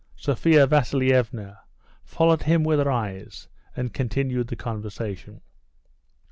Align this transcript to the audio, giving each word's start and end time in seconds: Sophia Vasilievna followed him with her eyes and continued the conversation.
Sophia 0.15 0.65
Vasilievna 0.65 1.59
followed 2.03 2.41
him 2.41 2.63
with 2.63 2.79
her 2.79 2.89
eyes 2.89 3.47
and 3.75 3.93
continued 3.93 4.47
the 4.47 4.55
conversation. 4.55 5.41